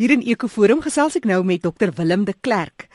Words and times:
Hier 0.00 0.12
in 0.14 0.22
Ekoforum 0.24 0.80
gesels 0.80 1.18
ek 1.18 1.26
nou 1.28 1.42
met 1.44 1.60
Dr 1.60 1.90
Willem 1.98 2.24
de 2.24 2.32
Klerk. 2.40 2.86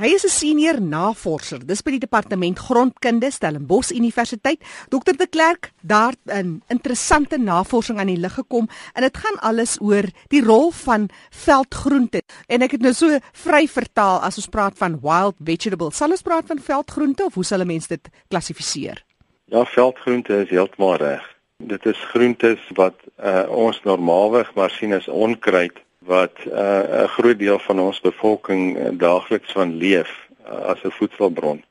Hy 0.00 0.14
is 0.16 0.24
'n 0.24 0.32
senior 0.32 0.80
navorser 0.80 1.60
dis 1.60 1.82
by 1.82 1.90
die 1.90 2.00
departement 2.00 2.58
grondkunde 2.58 3.30
Stellenbosch 3.30 3.92
Universiteit. 3.92 4.60
Dr 4.88 5.12
de 5.12 5.26
Klerk, 5.26 5.72
daar 5.82 6.14
'n 6.26 6.62
interessante 6.68 7.36
navorsing 7.36 7.98
aan 7.98 8.06
die 8.06 8.16
lig 8.16 8.32
gekom 8.32 8.68
en 8.94 9.02
dit 9.02 9.16
gaan 9.16 9.38
alles 9.40 9.76
oor 9.80 10.08
die 10.28 10.42
rol 10.42 10.70
van 10.70 11.10
veldgroente. 11.30 12.22
En 12.48 12.62
ek 12.62 12.70
het 12.70 12.80
nou 12.80 12.94
so 12.94 13.18
vry 13.32 13.68
vertaal 13.68 14.20
as 14.20 14.36
ons 14.36 14.48
praat 14.48 14.78
van 14.78 15.00
wild 15.02 15.36
vegetables. 15.44 15.96
Sal 15.96 16.10
ons 16.10 16.22
praat 16.22 16.46
van 16.46 16.58
veldgroente 16.58 17.24
of 17.24 17.34
hoe 17.34 17.44
sal 17.44 17.60
'n 17.60 17.66
mens 17.66 17.86
dit 17.86 18.08
klassifiseer? 18.28 19.04
Ja, 19.44 19.64
veldgroente 19.64 20.42
is 20.42 20.48
heeltemal 20.48 20.96
reg. 20.96 21.36
Dit 21.58 21.86
is 21.86 21.98
groentes 21.98 22.60
wat 22.74 22.94
uh, 23.22 23.44
ons 23.48 23.82
normaalweg 23.82 24.54
maar 24.54 24.70
sien 24.70 24.94
as 24.94 25.08
onkruid 25.08 25.76
wat 26.06 26.36
uh, 26.46 27.04
'n 27.04 27.08
groot 27.08 27.38
deel 27.38 27.58
van 27.58 27.80
ons 27.80 28.00
bevolking 28.00 28.78
uh, 28.78 28.88
daagliks 28.92 29.52
van 29.52 29.76
leef 29.76 30.28
uh, 30.46 30.72
as 30.72 30.82
'n 30.82 30.90
voedselbron. 30.90 31.62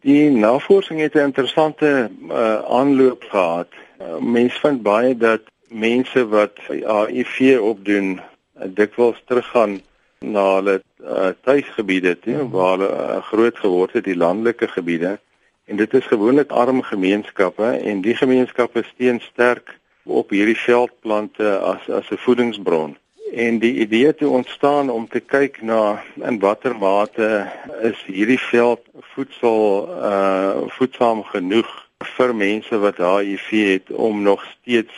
Die 0.00 0.30
navorsing 0.30 1.00
het 1.00 1.14
'n 1.14 1.28
interessante 1.30 2.10
uh, 2.30 2.62
aanloop 2.64 3.22
gehad. 3.28 3.68
Uh, 4.00 4.18
mense 4.18 4.60
vind 4.60 4.82
baie 4.82 5.16
dat 5.16 5.40
mense 5.68 6.28
wat 6.28 6.58
HIV 6.68 7.58
opdoen 7.60 8.20
uh, 8.20 8.64
dikwels 8.66 9.22
teruggaan 9.24 9.80
na 10.18 10.54
hulle 10.54 10.82
uh, 11.02 11.28
tuisgebiede 11.42 12.18
toe 12.18 12.42
mm. 12.42 12.50
waar 12.50 12.78
hulle 12.78 12.90
uh, 12.92 13.22
groot 13.22 13.58
geword 13.58 13.92
het, 13.92 14.04
die 14.04 14.16
landelike 14.16 14.68
gebiede. 14.68 15.18
En 15.64 15.76
dit 15.76 15.94
is 15.94 16.06
gewoonlik 16.06 16.50
arm 16.50 16.82
gemeenskappe 16.82 17.64
en 17.64 18.00
die 18.00 18.14
gemeenskappe 18.14 18.82
steun 18.82 19.20
sterk 19.20 19.78
op 20.02 20.30
hierdie 20.30 20.56
veldplante 20.56 21.58
as 21.58 21.88
as 21.88 22.10
'n 22.10 22.16
voedingsbron. 22.24 22.96
En 23.32 23.58
die 23.58 23.74
idee 23.74 24.06
het 24.06 24.22
ontstaan 24.22 24.90
om 24.90 25.08
te 25.08 25.20
kyk 25.20 25.62
na 25.62 26.02
in 26.14 26.38
watter 26.38 26.76
mate 26.76 27.46
is 27.82 28.00
hierdie 28.06 28.40
veld 28.40 28.80
voedsel 29.14 29.88
uh 29.88 30.68
voedsaam 30.78 31.22
genoeg 31.22 31.68
vir 32.16 32.34
mense 32.34 32.78
wat 32.78 33.02
HIV 33.02 33.48
het 33.50 33.90
om 33.90 34.22
nog 34.22 34.44
steeds 34.54 34.94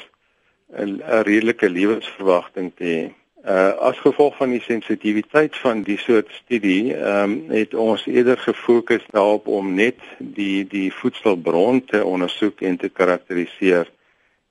'n 0.76 1.02
redelike 1.26 1.70
lewensverwagting 1.70 2.72
te 2.76 2.84
hê. 2.84 3.02
Uh 3.44 3.72
as 3.88 3.98
gevolg 3.98 4.36
van 4.36 4.50
die 4.50 4.62
sensitiwiteit 4.62 5.56
van 5.56 5.82
die 5.82 5.98
soort 5.98 6.30
studie, 6.30 6.94
ehm 6.94 7.30
um, 7.30 7.44
het 7.48 7.74
ons 7.74 8.06
eerder 8.06 8.38
gefokus 8.38 9.04
daarop 9.10 9.46
om 9.46 9.74
net 9.74 9.98
die 10.18 10.66
die 10.66 10.92
voedselbron 10.92 11.84
te 11.84 12.04
ondersoek 12.04 12.60
en 12.60 12.76
te 12.76 12.88
karakteriseer 12.88 13.90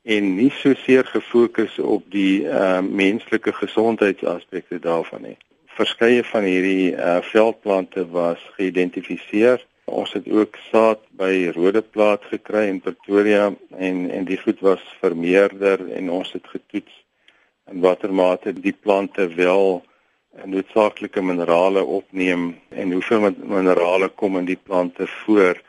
en 0.10 0.30
nie 0.36 0.50
so 0.58 0.74
seer 0.84 1.06
gefokus 1.06 1.76
op 1.80 2.06
die 2.14 2.46
uh 2.50 2.80
menslike 2.82 3.54
gesondheidsaspekte 3.54 4.80
daarvan 4.82 5.22
nie. 5.28 5.38
Verskeie 5.78 6.24
van 6.32 6.48
hierdie 6.50 6.96
uh 6.96 7.20
veldplante 7.32 8.08
was 8.16 8.42
geïdentifiseer. 8.58 9.62
Ons 9.86 10.14
het 10.18 10.26
ook 10.30 10.58
saad 10.70 11.04
by 11.18 11.52
Rodeplaat 11.54 12.26
gekry 12.32 12.66
in 12.72 12.82
Pretoria 12.82 13.52
en 13.78 14.10
en 14.10 14.26
die 14.26 14.40
goed 14.42 14.66
was 14.66 14.82
vermeerder 15.04 15.86
en 15.94 16.10
ons 16.10 16.34
het 16.34 16.48
getoets 16.56 17.06
in 17.70 17.86
watter 17.86 18.14
mate 18.14 18.54
die 18.54 18.74
plante 18.74 19.28
wel 19.38 19.84
noodsaaklike 20.46 21.22
minerale 21.22 21.84
opneem 21.84 22.56
en 22.70 22.92
hoeveel 22.92 23.34
minerale 23.38 24.10
kom 24.10 24.38
in 24.38 24.46
die 24.46 24.60
plante 24.64 25.08
voor 25.08 25.62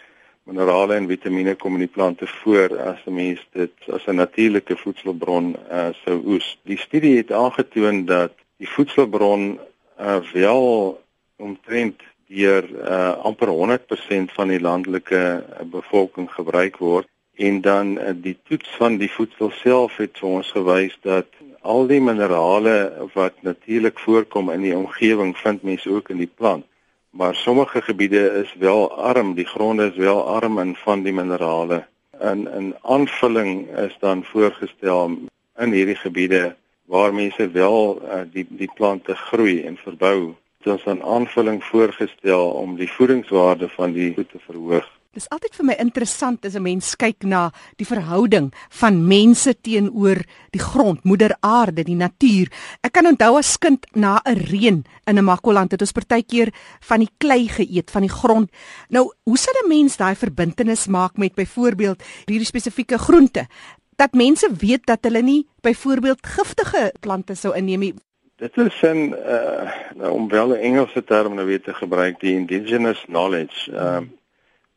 minerale 0.50 0.96
en 0.98 1.06
vitamiene 1.06 1.54
kom 1.54 1.76
in 1.78 1.84
die 1.84 1.94
plante 1.94 2.26
voor 2.26 2.74
as 2.92 3.00
'n 3.06 3.14
mens 3.14 3.40
dit 3.52 3.74
as 3.96 4.06
'n 4.06 4.16
natuurlike 4.16 4.76
voedselbron 4.76 5.56
uh, 5.70 5.88
sou 6.04 6.16
oes. 6.26 6.58
Die 6.62 6.78
studie 6.78 7.16
het 7.16 7.32
aangetoon 7.32 8.04
dat 8.04 8.32
die 8.56 8.68
voedselbron 8.68 9.58
uh, 10.00 10.18
wel 10.32 11.00
omtrent 11.36 12.00
deur 12.26 12.64
uh, 12.70 13.16
amper 13.22 13.48
100% 13.48 14.34
van 14.36 14.48
die 14.48 14.60
landelike 14.60 15.44
bevolking 15.70 16.30
gebruik 16.30 16.76
word 16.76 17.08
en 17.34 17.60
dan 17.60 17.98
uh, 17.98 18.10
die 18.14 18.38
toets 18.42 18.70
van 18.76 18.96
die 18.96 19.10
voedsel 19.10 19.50
self 19.50 19.96
het 19.96 20.18
vir 20.18 20.28
ons 20.28 20.50
gewys 20.50 20.98
dat 21.02 21.26
al 21.60 21.86
die 21.86 22.00
minerale 22.00 23.08
wat 23.14 23.42
natuurlik 23.42 23.98
voorkom 23.98 24.50
in 24.50 24.62
die 24.62 24.76
omgewing 24.76 25.36
vind 25.36 25.62
mens 25.62 25.86
ook 25.86 26.08
in 26.08 26.22
die 26.22 26.32
plant 26.34 26.64
maar 27.10 27.34
sommige 27.34 27.82
gebiede 27.82 28.30
is 28.42 28.54
wel 28.58 28.92
arm, 28.96 29.34
die 29.34 29.46
gronde 29.46 29.86
is 29.86 29.96
wel 29.96 30.26
arm 30.26 30.58
in 30.58 30.74
van 30.74 31.02
die 31.02 31.12
minerale. 31.12 31.86
In 32.20 32.48
'n 32.48 32.74
aanvulling 32.82 33.76
is 33.76 33.96
dan 34.00 34.24
voorgestel 34.24 35.10
in 35.56 35.72
hierdie 35.72 35.96
gebiede 35.96 36.56
waar 36.84 37.14
mense 37.14 37.50
wel 37.50 38.02
uh, 38.02 38.20
die 38.32 38.46
die 38.48 38.70
plante 38.74 39.14
groei 39.14 39.62
en 39.62 39.76
verbou. 39.76 40.34
Dit 40.62 40.78
is 40.78 40.84
'n 40.84 41.02
aanvulling 41.02 41.64
voorgestel 41.64 42.50
om 42.50 42.76
die 42.76 42.92
voedingswaarde 42.92 43.68
van 43.68 43.92
die 43.92 44.14
goed 44.14 44.30
te 44.30 44.38
verhoog. 44.38 44.99
Dis 45.10 45.26
altyd 45.34 45.56
vir 45.58 45.66
my 45.66 45.74
interessant 45.82 46.44
as 46.46 46.54
'n 46.54 46.62
mens 46.62 46.94
kyk 46.94 47.24
na 47.26 47.50
die 47.78 47.86
verhouding 47.86 48.52
van 48.80 49.08
mense 49.08 49.54
teenoor 49.60 50.22
die 50.54 50.62
grond, 50.62 51.02
moeder 51.02 51.34
aarde, 51.42 51.82
die 51.82 51.98
natuur. 51.98 52.46
Ek 52.86 52.92
kan 52.92 53.06
onthou 53.10 53.38
as 53.38 53.58
kind 53.58 53.84
na 53.92 54.20
'n 54.24 54.38
reën 54.38 54.84
in 55.06 55.18
'n 55.18 55.24
Makoland 55.24 55.72
het 55.72 55.80
ons 55.80 55.90
partykeer 55.92 56.54
van 56.80 57.00
die 57.00 57.10
klei 57.18 57.48
geëet, 57.48 57.90
van 57.90 58.02
die 58.02 58.16
grond. 58.20 58.50
Nou, 58.88 59.10
hoe 59.24 59.36
sal 59.36 59.54
'n 59.64 59.68
mens 59.68 59.96
daai 59.96 60.14
verbintenis 60.14 60.86
maak 60.86 61.18
met 61.18 61.34
byvoorbeeld 61.34 62.02
hierdie 62.26 62.46
spesifieke 62.46 62.98
groente? 62.98 63.48
Dat 63.96 64.14
mense 64.14 64.48
weet 64.60 64.86
dat 64.86 65.02
hulle 65.02 65.22
nie 65.22 65.46
byvoorbeeld 65.62 66.26
giftige 66.26 66.92
plante 67.00 67.34
sou 67.34 67.56
inneem 67.56 67.80
nie. 67.80 67.94
Dit 68.36 68.56
is 68.56 68.82
'n 68.82 69.12
uh, 69.12 69.72
nou, 69.96 70.12
om 70.12 70.28
wel 70.28 70.48
'n 70.50 70.62
Engelse 70.62 71.04
term 71.04 71.34
nou 71.34 71.46
weer 71.46 71.62
te 71.62 71.74
gebruik, 71.74 72.20
die 72.20 72.34
indigenous 72.34 73.04
knowledge. 73.08 73.72
Uh, 73.72 73.96
hmm 73.96 74.18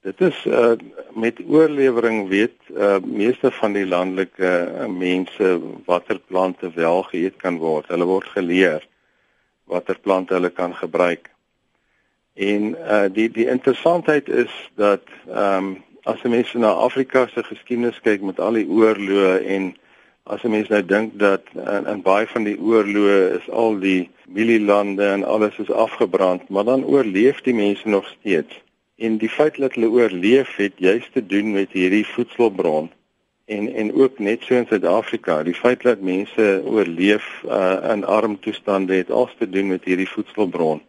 Dit 0.04 0.22
is 0.22 0.46
uh 0.46 0.72
met 1.16 1.38
oorlewering 1.48 2.28
weet 2.28 2.56
uh 2.76 2.98
meeste 3.04 3.52
van 3.52 3.72
die 3.72 3.86
landelike 3.88 4.50
uh, 4.68 4.88
mense 4.88 5.60
watter 5.86 6.20
plante 6.20 6.72
wel 6.76 7.04
geëet 7.04 7.38
kan 7.40 7.58
word. 7.62 7.88
Hulle 7.88 8.08
word 8.10 8.28
geleer 8.36 8.84
watter 9.72 10.00
plante 10.00 10.36
hulle 10.36 10.50
kan 10.50 10.76
gebruik. 10.76 11.30
En 12.36 12.76
uh 12.76 13.08
die 13.16 13.30
die 13.32 13.48
interessantheid 13.48 14.28
is 14.30 14.52
dat 14.76 15.08
ehm 15.32 15.72
um, 15.72 15.72
as 16.04 16.20
jy 16.20 16.34
mense 16.34 16.60
na 16.60 16.74
Afrika 16.84 17.24
se 17.32 17.44
geskiedenis 17.48 18.02
kyk 18.04 18.26
met 18.28 18.40
al 18.44 18.60
die 18.60 18.68
oorloë 18.68 19.38
en 19.56 19.70
as 20.28 20.44
jy 20.44 20.52
mense 20.52 20.74
nou 20.74 20.84
dink 20.84 21.16
dat 21.20 21.48
in, 21.56 21.88
in 21.88 22.04
baie 22.04 22.28
van 22.28 22.44
die 22.44 22.58
oorloë 22.60 23.38
is 23.38 23.48
al 23.50 23.80
die 23.80 24.10
mielielande 24.28 25.08
en 25.14 25.24
alles 25.24 25.56
is 25.64 25.72
afgebrand, 25.72 26.50
maar 26.50 26.68
dan 26.68 26.84
oorleef 26.84 27.40
die 27.48 27.56
mense 27.56 27.88
nog 27.88 28.08
steeds. 28.18 28.63
En 29.04 29.18
die 29.20 29.30
feit 29.30 29.58
dat 29.60 29.76
hulle 29.76 29.90
oorleef 29.92 30.56
het 30.56 30.80
juist 30.80 31.12
te 31.14 31.26
doen 31.26 31.52
met 31.52 31.76
hierdie 31.76 32.06
voedselbron 32.08 32.92
en 33.46 33.68
en 33.74 33.94
ook 33.94 34.20
net 34.20 34.44
so 34.48 34.56
in 34.56 34.68
Suid-Afrika, 34.70 35.42
die 35.44 35.56
feit 35.56 35.82
dat 35.84 36.00
mense 36.00 36.62
oorleef 36.64 37.26
uh, 37.44 37.78
in 37.92 38.06
arm 38.06 38.40
toestande 38.40 38.96
het 38.96 39.12
alles 39.12 39.36
te 39.38 39.50
doen 39.50 39.68
met 39.68 39.84
hierdie 39.84 40.10
voedselbron 40.10 40.82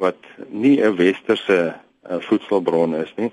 wat 0.00 0.24
nie 0.48 0.80
'n 0.80 0.96
westerse 0.96 1.74
uh, 2.10 2.16
voedselbron 2.18 2.94
is 2.94 3.12
nie. 3.16 3.32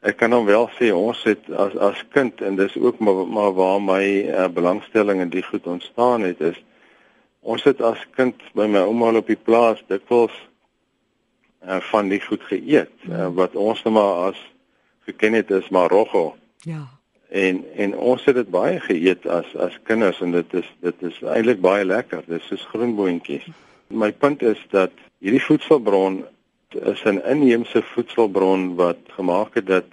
Ek 0.00 0.16
kan 0.16 0.32
hom 0.32 0.44
wel 0.44 0.68
sê 0.76 0.92
ons 0.92 1.22
het 1.24 1.50
as 1.50 1.76
as 1.76 2.04
kind 2.12 2.40
en 2.40 2.56
dis 2.56 2.76
ook 2.76 2.98
maar, 2.98 3.26
maar 3.26 3.52
waar 3.52 3.82
my 3.82 4.04
uh, 4.04 4.48
belangstelling 4.48 5.20
in 5.20 5.32
die 5.32 5.42
goed 5.42 5.66
ontstaan 5.66 6.22
het 6.22 6.40
is 6.40 6.62
ons 7.40 7.64
het 7.64 7.80
as 7.80 8.06
kind 8.16 8.36
by 8.52 8.66
my 8.66 8.84
ouma 8.84 9.16
op 9.16 9.26
die 9.26 9.40
plaas 9.48 9.82
dikwels 9.88 10.49
uh, 11.66 11.80
van 11.90 12.08
die 12.08 12.20
goed 12.20 12.42
geëet 12.48 13.08
uh, 13.08 13.28
wat 13.34 13.54
ons 13.54 13.82
nou 13.82 13.94
maar 13.94 14.30
as 14.30 14.40
geken 15.08 15.32
het 15.32 15.50
is 15.50 15.68
Marokko. 15.68 16.36
Ja. 16.66 16.86
En 17.28 17.64
en 17.76 17.96
ons 17.96 18.24
het 18.24 18.34
dit 18.34 18.50
baie 18.50 18.80
geëet 18.80 19.26
as 19.26 19.56
as 19.56 19.78
kinders 19.82 20.20
en 20.20 20.34
dit 20.34 20.54
is 20.54 20.68
dit 20.80 21.02
is 21.02 21.22
eintlik 21.22 21.60
baie 21.60 21.84
lekker. 21.84 22.22
Dit 22.26 22.40
is 22.40 22.46
soos 22.46 22.66
groenboontjies. 22.72 23.46
My 23.86 24.12
punt 24.12 24.42
is 24.42 24.60
dat 24.70 24.90
hierdie 25.18 25.42
voedselbron 25.42 26.24
is 26.70 27.02
'n 27.04 27.22
inheemse 27.26 27.82
voedselbron 27.82 28.74
wat 28.74 28.98
gemaak 29.16 29.54
het 29.54 29.66
dat 29.66 29.88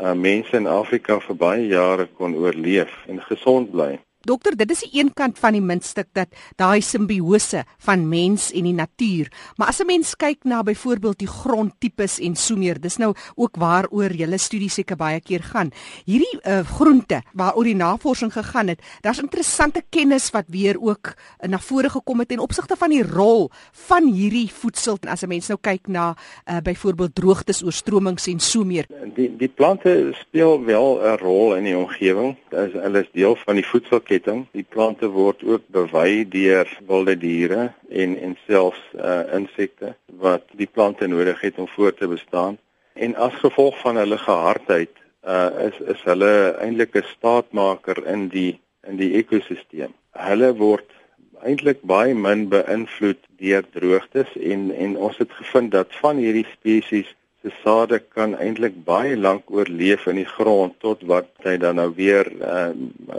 uh, 0.00 0.12
mense 0.12 0.56
in 0.56 0.66
Afrika 0.66 1.20
vir 1.20 1.36
baie 1.36 1.66
jare 1.66 2.06
kon 2.06 2.34
oorleef 2.34 2.92
en 3.06 3.20
gesond 3.22 3.70
bly. 3.70 3.98
Dokter, 4.22 4.56
dit 4.56 4.70
is 4.70 4.84
die 4.86 5.00
een 5.00 5.10
kant 5.14 5.38
van 5.38 5.56
die 5.56 5.62
muntstuk 5.62 6.08
dat 6.14 6.28
daai 6.56 6.80
simbiose 6.84 7.64
van 7.82 8.04
mens 8.08 8.50
en 8.54 8.68
die 8.68 8.74
natuur. 8.76 9.30
Maar 9.56 9.68
as 9.68 9.80
'n 9.80 9.86
mens 9.86 10.14
kyk 10.16 10.44
na 10.44 10.62
byvoorbeeld 10.62 11.18
die 11.18 11.28
grondtipes 11.28 12.18
en 12.20 12.36
so 12.36 12.56
meer, 12.56 12.80
dis 12.80 12.96
nou 12.96 13.14
ook 13.34 13.56
waaroor 13.56 14.12
julle 14.12 14.38
studie 14.38 14.70
seker 14.70 14.96
baie 14.96 15.20
keer 15.20 15.42
gaan. 15.42 15.70
Hierdie 16.04 16.38
uh, 16.46 16.60
groente 16.60 17.22
waaroor 17.32 17.64
die 17.64 17.74
navorsing 17.74 18.32
gegaan 18.32 18.68
het, 18.68 18.80
daar's 19.00 19.18
interessante 19.18 19.82
kennis 19.90 20.30
wat 20.30 20.44
weer 20.48 20.76
ook 20.80 21.06
uh, 21.06 21.48
na 21.48 21.58
vore 21.58 21.90
gekom 21.90 22.18
het 22.18 22.32
in 22.32 22.38
opsigte 22.38 22.76
van 22.76 22.90
die 22.90 23.02
rol 23.02 23.50
van 23.88 24.12
hierdie 24.12 24.50
voedsel 24.52 24.98
as 25.08 25.22
'n 25.22 25.28
mens 25.28 25.48
nou 25.48 25.58
kyk 25.60 25.88
na 25.88 26.14
uh, 26.46 26.56
byvoorbeeld 26.62 27.14
droogtes, 27.14 27.62
oorstromings 27.62 28.26
en 28.26 28.40
so 28.40 28.64
meer. 28.64 28.86
Die 29.14 29.36
die 29.36 29.48
plante 29.48 30.12
speel 30.12 30.64
wel 30.64 31.00
'n 31.02 31.18
rol 31.18 31.56
in 31.56 31.64
die 31.64 31.76
omgewing. 31.76 32.36
Hulle 32.50 33.00
is 33.00 33.10
deel 33.12 33.36
van 33.36 33.54
die 33.54 33.66
voedsel 33.66 34.00
voedselketting. 34.12 34.46
Die 34.52 34.64
plante 34.68 35.08
word 35.08 35.42
ook 35.44 35.62
bewy 35.72 36.24
deur 36.28 36.68
wilde 36.86 37.16
diere 37.16 37.72
en 37.90 38.16
en 38.18 38.36
selfs 38.46 38.80
uh 38.94 39.22
insekte 39.34 39.94
wat 40.20 40.44
die 40.56 40.66
plante 40.66 41.06
nodig 41.06 41.40
het 41.40 41.58
om 41.58 41.68
voort 41.68 41.98
te 41.98 42.08
bestaan. 42.08 42.58
En 42.94 43.14
as 43.16 43.34
gevolg 43.40 43.78
van 43.80 43.96
hulle 43.96 44.18
gehardheid 44.18 44.90
uh 45.24 45.50
is 45.68 45.80
is 45.80 46.02
hulle 46.04 46.56
eintlik 46.60 46.94
'n 46.96 47.04
staatmaker 47.16 48.06
in 48.06 48.28
die 48.28 48.60
in 48.86 48.96
die 48.96 49.14
ekosisteem. 49.14 49.92
Hulle 50.12 50.54
word 50.56 50.90
eintlik 51.42 51.82
baie 51.82 52.14
min 52.14 52.48
beïnvloed 52.48 53.18
deur 53.38 53.64
droogtes 53.72 54.28
en 54.36 54.70
en 54.70 54.96
ons 54.96 55.16
het 55.18 55.32
gevind 55.32 55.70
dat 55.70 55.88
van 56.00 56.16
hierdie 56.16 56.46
spesies 56.52 57.16
se 57.42 57.50
sade 57.62 57.98
kan 58.14 58.36
eintlik 58.38 58.76
baie 58.86 59.16
lank 59.16 59.50
oorleef 59.50 60.06
in 60.10 60.20
die 60.20 60.28
grond 60.28 60.78
tot 60.84 61.02
wat 61.10 61.30
hy 61.46 61.56
dan 61.62 61.80
nou 61.80 61.88
weer 61.96 62.28
uh, 62.38 62.70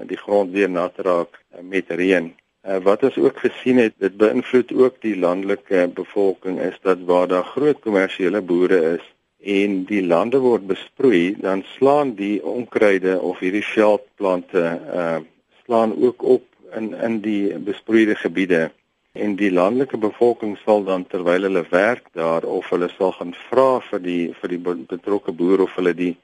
die 0.08 0.20
grond 0.20 0.54
weer 0.56 0.72
nat 0.72 1.00
raak 1.08 1.36
uh, 1.36 1.60
met 1.62 1.92
reën. 1.92 2.30
Uh, 2.64 2.78
wat 2.88 3.04
ons 3.04 3.18
ook 3.20 3.42
gesien 3.44 3.82
het, 3.84 3.96
dit 4.00 4.16
beïnvloed 4.18 4.72
ook 4.80 5.02
die 5.04 5.18
landelike 5.20 5.90
bevolking 5.96 6.62
is 6.64 6.78
dat 6.88 7.04
waar 7.10 7.28
daar 7.28 7.50
groot 7.56 7.82
kommersiële 7.84 8.42
boere 8.42 8.80
is 8.96 9.10
en 9.44 9.82
die 9.90 10.00
lande 10.08 10.40
word 10.40 10.64
besproei, 10.68 11.36
dan 11.44 11.66
slaan 11.76 12.14
die 12.16 12.38
onkruide 12.40 13.18
of 13.20 13.44
hierdie 13.44 13.66
veldplante 13.74 14.66
uh 14.88 15.20
slaan 15.64 15.94
ook 15.96 16.24
op 16.28 16.44
in 16.76 16.90
in 16.94 17.22
die 17.24 17.60
besproeide 17.60 18.16
gebiede 18.20 18.66
en 19.14 19.36
die 19.38 19.52
landelike 19.54 19.98
bevolking 20.02 20.56
sal 20.64 20.84
dan 20.86 21.04
terwyl 21.10 21.46
hulle 21.46 21.62
werk 21.70 22.08
daar 22.18 22.46
of 22.50 22.70
hulle 22.74 22.90
sal 22.96 23.12
gaan 23.18 23.34
vra 23.50 23.68
vir 23.90 24.02
die 24.06 24.24
vir 24.40 24.54
die 24.56 24.62
betrokke 24.94 25.36
boer 25.42 25.62
of 25.68 25.76
hulle 25.78 25.94
die 26.00 26.16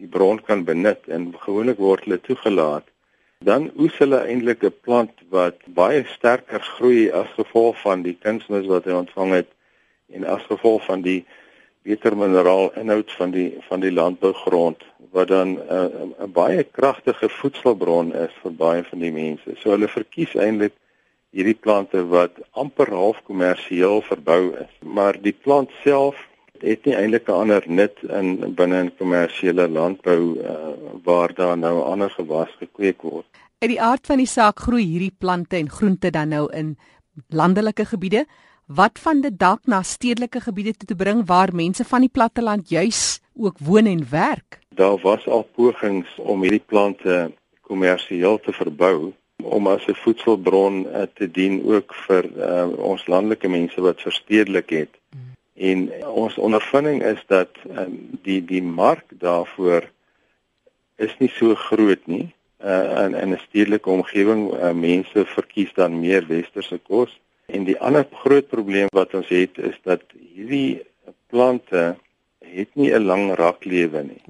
die 0.00 0.08
bron 0.14 0.40
kan 0.46 0.64
benut 0.64 1.10
en 1.16 1.26
gewoonlik 1.42 1.82
word 1.88 2.06
hulle 2.08 2.20
toegelaat 2.28 2.88
dan 3.50 3.68
oes 3.76 4.00
hulle 4.00 4.22
eintlik 4.32 4.64
'n 4.64 4.72
plant 4.86 5.22
wat 5.36 5.60
baie 5.82 6.00
sterker 6.14 6.64
groei 6.70 7.04
as 7.20 7.36
gevolg 7.36 7.76
van 7.84 8.08
die 8.08 8.16
kunsmis 8.24 8.66
wat 8.72 8.88
hy 8.88 8.96
ontvang 9.02 9.36
het 9.40 9.52
en 10.16 10.24
as 10.24 10.48
gevolg 10.48 10.84
van 10.88 11.04
die 11.10 11.20
beter 11.84 12.16
mineraal 12.16 12.72
inhoud 12.80 13.12
van 13.20 13.36
die 13.36 13.48
van 13.68 13.80
die 13.84 13.92
landbougrond 14.00 14.84
wat 15.12 15.28
dan 15.28 15.58
'n 15.58 16.14
uh, 16.20 16.26
baie 16.40 16.64
kragtige 16.64 17.28
voedselbron 17.28 18.14
is 18.14 18.32
vir 18.42 18.52
baie 18.52 18.82
van 18.84 18.98
die 18.98 19.12
mense. 19.12 19.56
So 19.60 19.70
hulle 19.76 19.88
verkies 19.88 20.34
eintlik 20.34 20.72
hierdie 21.30 21.58
plante 21.58 22.02
wat 22.10 22.38
amper 22.58 22.90
half 22.94 23.22
kommersieel 23.26 24.02
verbou 24.02 24.54
is. 24.58 24.72
Maar 24.82 25.18
die 25.22 25.34
plant 25.34 25.70
self 25.84 26.18
het 26.60 26.84
nie 26.84 26.94
eintlik 26.94 27.28
'n 27.28 27.40
ander 27.42 27.64
nut 27.66 27.96
in 28.02 28.54
binne 28.54 28.84
'n 28.84 28.92
kommersiële 28.98 29.68
landbou 29.68 30.36
uh, 30.36 30.54
waar 31.04 31.34
daar 31.34 31.58
nou 31.58 31.82
ander 31.82 32.10
gewas 32.10 32.50
gekweek 32.58 33.02
word. 33.02 33.26
Uit 33.58 33.70
die 33.70 33.80
aard 33.80 34.06
van 34.06 34.16
die 34.16 34.26
saak 34.26 34.58
groei 34.60 34.84
hierdie 34.84 35.16
plante 35.18 35.56
en 35.56 35.70
groente 35.70 36.10
dan 36.10 36.28
nou 36.28 36.52
in 36.52 36.76
landelike 37.28 37.84
gebiede. 37.84 38.26
Wat 38.66 38.98
van 38.98 39.20
dit 39.20 39.38
dalk 39.38 39.66
na 39.66 39.82
stedelike 39.82 40.40
gebiede 40.40 40.72
toe 40.76 40.86
te 40.88 40.94
bring 40.94 41.26
waar 41.26 41.54
mense 41.54 41.84
van 41.84 42.00
die 42.00 42.08
platteland 42.12 42.68
juis 42.68 43.20
ook 43.34 43.58
woon 43.58 43.86
en 43.86 44.06
werk? 44.10 44.58
Daar 44.68 44.98
was 45.02 45.26
al 45.26 45.42
pogings 45.42 46.08
om 46.16 46.42
hierdie 46.42 46.64
plante 46.66 47.32
kommersieel 47.60 48.40
te 48.40 48.52
verbou 48.52 49.12
om 49.44 49.66
as 49.66 49.86
'n 49.86 49.94
voedselbron 49.94 50.86
uh, 50.86 51.02
te 51.14 51.30
dien 51.30 51.64
ook 51.64 51.94
vir 51.94 52.24
uh, 52.36 52.68
ons 52.78 53.06
landelike 53.06 53.48
mense 53.48 53.80
wat 53.80 54.00
verstedelik 54.00 54.70
het. 54.70 54.94
Mm. 55.10 55.30
En 55.54 56.04
ons 56.06 56.38
ondervinding 56.38 57.02
is 57.02 57.22
dat 57.26 57.48
um, 57.76 58.18
die 58.22 58.44
die 58.44 58.62
mark 58.62 59.04
daarvoor 59.08 59.90
is 60.96 61.16
nie 61.18 61.28
so 61.28 61.54
groot 61.54 62.06
nie. 62.06 62.32
Uh, 62.64 63.04
in 63.04 63.14
in 63.14 63.32
'n 63.32 63.40
stedelike 63.48 63.90
omgewing 63.90 64.52
uh, 64.52 64.72
mense 64.72 65.24
verkies 65.24 65.72
dan 65.74 66.00
meer 66.00 66.26
westerse 66.26 66.78
kos. 66.78 67.20
En 67.46 67.64
die 67.64 67.80
ander 67.80 68.06
groot 68.12 68.48
probleem 68.48 68.88
wat 68.92 69.14
ons 69.14 69.28
het 69.28 69.58
is 69.58 69.78
dat 69.82 70.02
hierdie 70.34 70.82
plante 71.26 71.96
het 72.38 72.68
nie 72.74 72.92
'n 72.92 73.04
lang 73.04 73.34
raklewe 73.34 74.02
nie. 74.02 74.22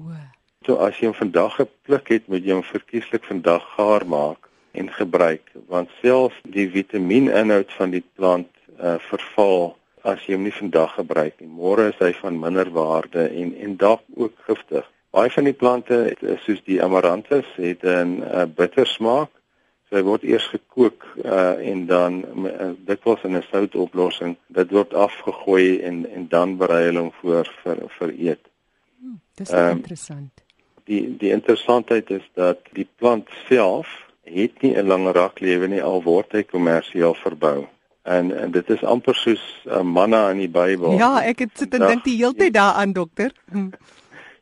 So 0.65 0.75
as 0.75 0.99
jy 0.99 1.05
hom 1.05 1.15
vandag 1.15 1.55
gepluk 1.55 2.07
het, 2.07 2.27
moet 2.27 2.43
jy 2.45 2.53
hom 2.53 2.63
verkieslik 2.63 3.23
vandag 3.23 3.63
gaar 3.75 4.05
maak 4.05 4.50
en 4.71 4.89
gebruik 4.93 5.51
want 5.67 5.89
selfs 6.01 6.39
die 6.43 6.69
vitamieninhoud 6.69 7.71
van 7.77 7.89
die 7.91 8.03
plant 8.15 8.49
uh, 8.79 8.95
verval 9.09 9.75
as 10.07 10.23
jy 10.25 10.37
hom 10.37 10.47
nie 10.47 10.55
vandag 10.55 10.95
gebruik 10.97 11.35
nie. 11.39 11.49
Môre 11.49 11.91
is 11.91 11.99
hy 12.01 12.11
van 12.21 12.39
minder 12.41 12.69
waarde 12.73 13.27
en 13.29 13.53
en 13.53 13.77
dalk 13.77 14.01
ook 14.15 14.33
giftig. 14.47 14.87
Baie 15.11 15.29
van 15.29 15.49
die 15.49 15.57
plante 15.57 15.99
soos 16.45 16.61
die 16.65 16.81
amaranthus 16.81 17.47
het 17.59 17.83
'n 17.83 18.23
uh, 18.23 18.45
bitter 18.45 18.87
smaak. 18.87 19.29
So 19.89 19.97
hy 19.97 20.03
word 20.07 20.23
eers 20.23 20.47
gekook 20.47 21.03
uh, 21.25 21.59
en 21.59 21.85
dan 21.85 22.23
uh, 22.47 22.71
dikwels 22.85 23.23
in 23.23 23.35
'n 23.37 23.43
soutoplossing. 23.51 24.37
Dit 24.47 24.71
word 24.71 24.93
afgegooi 24.93 25.81
en 25.81 26.05
en 26.09 26.27
dan 26.27 26.57
berei 26.57 26.85
hulle 26.85 26.99
hom 26.99 27.11
voor 27.21 27.51
vir 27.63 27.83
vir 27.99 28.13
eet. 28.17 28.45
Hmm, 28.99 29.19
dis 29.35 29.51
um, 29.51 29.69
interessant. 29.69 30.43
Die 30.85 31.17
die 31.17 31.31
interessantheid 31.31 32.09
is 32.09 32.29
dat 32.33 32.57
die 32.71 32.87
plant 32.95 33.29
self 33.47 34.10
het 34.23 34.61
nie 34.61 34.75
'n 34.77 34.87
lang 34.87 35.11
raklewe 35.11 35.67
nie 35.67 35.83
al 35.83 36.03
word 36.03 36.31
hy 36.31 36.43
kommersieel 36.43 37.13
verbou. 37.13 37.67
En, 38.03 38.31
en 38.37 38.51
dit 38.51 38.69
is 38.69 38.83
amper 38.83 39.15
soos 39.15 39.61
'n 39.65 39.69
uh, 39.69 39.81
manna 39.81 40.29
in 40.29 40.37
die 40.37 40.49
Bybel. 40.49 40.97
Ja, 40.97 41.21
ek 41.23 41.39
het 41.39 41.49
sit 41.53 41.73
en 41.73 41.87
dink 41.87 42.03
die 42.03 42.17
hele 42.17 42.33
tyd 42.33 42.53
daaraan 42.53 42.93
dokter. 42.93 43.31
Hm. 43.51 43.69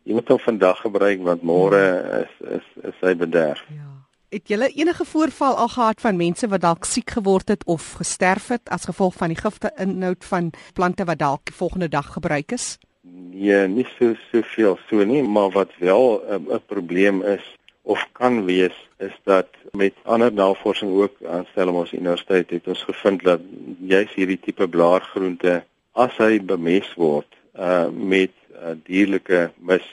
Jy 0.03 0.13
moet 0.13 0.27
hom 0.27 0.39
vandag 0.39 0.79
gebruik 0.81 1.21
want 1.23 1.41
môre 1.41 1.83
is 2.23 2.47
is 2.49 2.67
is 2.83 2.95
hy 3.01 3.15
bederf. 3.15 3.65
Ja. 3.67 3.89
Het 4.29 4.47
julle 4.47 4.69
enige 4.69 5.05
voorval 5.05 5.55
al 5.55 5.67
gehad 5.67 6.01
van 6.01 6.17
mense 6.17 6.47
wat 6.47 6.61
dalk 6.61 6.85
siek 6.85 7.09
geword 7.09 7.47
het 7.49 7.63
of 7.65 7.93
gesterf 7.97 8.47
het 8.47 8.69
as 8.69 8.85
gevolg 8.85 9.13
van 9.13 9.27
die 9.27 9.37
gifte 9.37 9.71
inhoud 9.75 10.25
van 10.25 10.51
plante 10.73 11.03
wat 11.03 11.19
dalk 11.19 11.45
die 11.45 11.55
volgende 11.55 11.89
dag 11.89 12.13
gebruik 12.13 12.51
is? 12.51 12.77
Nee, 13.01 13.67
nie 13.67 13.87
so 13.97 14.13
soveel 14.31 14.77
so 14.87 15.03
nie, 15.03 15.23
maar 15.23 15.49
wat 15.49 15.71
wel 15.79 16.21
'n 16.29 16.45
uh, 16.49 16.59
probleem 16.65 17.21
is 17.23 17.57
of 17.89 18.05
kan 18.11 18.45
wees 18.45 18.77
is 18.97 19.15
dat 19.23 19.47
met 19.71 19.93
ander 20.03 20.33
navorsing 20.33 20.91
ook 20.91 21.15
aan 21.25 21.47
Stellenbosch 21.51 21.93
Universiteit 21.93 22.49
het 22.49 22.67
ons 22.67 22.83
gevind 22.83 23.23
dat 23.23 23.41
juis 23.79 24.13
hierdie 24.13 24.37
tipe 24.43 24.67
blaargroente 24.67 25.55
as 26.03 26.19
hy 26.21 26.37
bemes 26.51 26.91
word 27.01 27.39
uh 27.57 27.87
met 27.89 28.35
uh, 28.53 28.75
dierlike 28.85 29.41
mis 29.71 29.87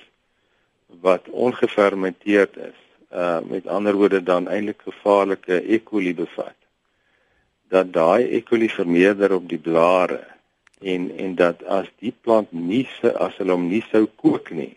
wat 1.06 1.32
ongefermenteerd 1.46 2.60
is 2.68 2.78
uh 3.24 3.40
met 3.48 3.66
ander 3.78 3.96
woorde 3.96 4.22
dan 4.22 4.48
eintlik 4.48 4.84
gevaarlike 4.90 5.62
E. 5.64 5.80
coli 5.80 6.12
bevat 6.14 6.56
dat 7.72 7.92
daai 7.96 8.28
E. 8.28 8.42
coli 8.44 8.68
vermeerder 8.68 9.32
op 9.40 9.48
die 9.48 9.62
blare 9.70 10.20
en 10.80 11.08
en 11.16 11.34
dat 11.40 11.64
as 11.80 11.88
die 12.04 12.12
plant 12.20 12.52
nie 12.52 12.84
as 13.14 13.40
hulle 13.40 13.56
hom 13.56 13.70
nie 13.72 13.84
sou 13.88 14.04
kook 14.20 14.52
nie 14.52 14.74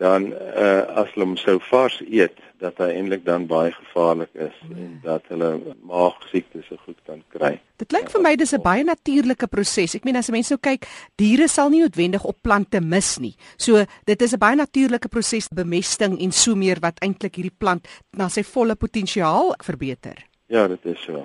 dan 0.00 0.30
uh, 0.32 0.86
as 0.96 1.10
hulle 1.12 1.26
hom 1.28 1.36
sou 1.36 1.58
vars 1.68 1.98
eet 2.08 2.38
dat 2.60 2.78
hy 2.80 2.88
eintlik 2.96 3.24
dan 3.26 3.44
baie 3.48 3.72
gevaarlik 3.72 4.32
is 4.32 4.56
nee. 4.68 4.86
en 4.86 4.94
dat 5.04 5.26
hulle 5.32 5.50
maagsiektes 5.88 6.68
so 6.68 6.80
goed 6.86 6.96
kan 7.08 7.20
kry. 7.34 7.54
Dit 7.80 7.92
lyk 7.92 8.08
vir 8.12 8.24
my 8.24 8.32
dis 8.36 8.54
'n 8.56 8.62
baie 8.64 8.84
natuurlike 8.84 9.48
proses. 9.52 9.96
Ek 9.96 10.04
meen 10.04 10.16
as 10.16 10.32
mense 10.32 10.52
nou 10.52 10.60
kyk, 10.60 10.88
diere 11.20 11.48
sal 11.48 11.68
nie 11.68 11.82
noodwendig 11.84 12.24
op 12.24 12.40
plante 12.40 12.80
mis 12.80 13.18
nie. 13.18 13.36
So 13.56 13.84
dit 14.04 14.22
is 14.22 14.32
'n 14.32 14.40
baie 14.40 14.56
natuurlike 14.56 15.08
proses 15.08 15.48
bemesting 15.48 16.20
en 16.20 16.32
so 16.32 16.56
meer 16.56 16.80
wat 16.80 17.00
eintlik 17.00 17.36
hierdie 17.36 17.58
plant 17.58 17.88
na 18.16 18.28
sy 18.28 18.42
volle 18.42 18.76
potensiaal 18.76 19.54
verbeter. 19.64 20.29
Ja, 20.50 20.66
dit 20.66 20.84
is 20.90 20.98
so. 21.06 21.22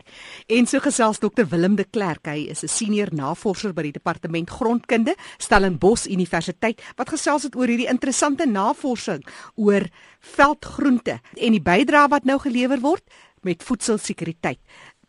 En 0.54 0.68
so 0.70 0.80
gesels 0.86 1.18
Dr 1.18 1.48
Willem 1.50 1.76
de 1.80 1.86
Klerk, 1.90 2.28
hy 2.30 2.46
is 2.54 2.62
'n 2.64 2.70
senior 2.70 3.10
navorser 3.12 3.74
by 3.74 3.82
die 3.82 3.92
Departement 3.98 4.50
Grondkunde, 4.50 5.16
Stellenbosch 5.38 6.06
Universiteit, 6.06 6.82
wat 6.96 7.10
gesels 7.10 7.44
het 7.44 7.56
oor 7.56 7.68
hierdie 7.68 7.90
interessante 7.90 8.46
navorsing 8.46 9.26
oor 9.56 9.90
veldgroente 10.20 11.20
en 11.34 11.52
die 11.52 11.62
bydrae 11.62 12.08
wat 12.08 12.24
nou 12.24 12.38
gelewer 12.40 12.80
word 12.80 13.04
met 13.42 13.64
voedselsekuriteit. 13.64 14.60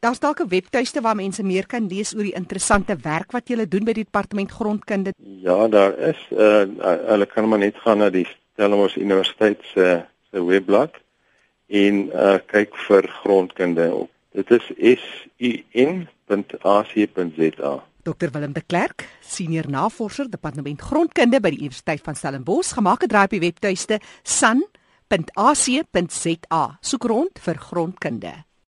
Daar's 0.00 0.20
dalk 0.20 0.40
'n 0.40 0.48
webtuiste 0.48 1.00
waar 1.00 1.16
mense 1.16 1.42
meer 1.42 1.66
kan 1.66 1.86
lees 1.86 2.14
oor 2.14 2.22
die 2.22 2.36
interessante 2.36 2.96
werk 2.96 3.32
wat 3.32 3.48
julle 3.48 3.68
doen 3.68 3.84
by 3.84 3.92
die 3.92 4.04
Departement 4.04 4.50
Grondkunde. 4.50 5.12
Ja, 5.18 5.68
daar 5.68 5.98
is 5.98 6.26
uh 6.30 6.64
hulle 7.12 7.26
kan 7.26 7.48
maar 7.48 7.58
net 7.58 7.76
gaan 7.76 7.98
na 7.98 8.10
die 8.10 8.26
Stellenbosch 8.52 8.96
Universiteit 8.96 9.60
se 9.74 10.04
se 10.30 10.44
webblad 10.44 11.04
en 11.66 12.10
uh, 12.12 12.38
kyk 12.46 12.76
vir 12.86 13.10
grondkunde 13.22 13.94
op. 13.94 14.10
Dit 14.36 14.50
is 14.76 15.02
sun.ac.za. 15.40 16.04
Dr 18.06 18.30
Willem 18.30 18.52
de 18.52 18.62
Klerk, 18.62 19.08
senior 19.20 19.70
navorser 19.70 20.30
departement 20.30 20.82
grondkunde 20.82 21.40
by 21.42 21.50
die 21.50 21.58
Universiteit 21.64 22.00
van 22.06 22.14
Stellenbosch, 22.14 22.74
gemaak 22.76 23.02
'n 23.02 23.08
draai 23.10 23.24
op 23.24 23.30
die 23.34 23.40
webtuiste 23.40 24.00
sun.ac.za. 24.22 24.64
Soek 26.80 27.04
rond 27.04 27.38
vir 27.38 27.58
grondkunde. 27.58 28.44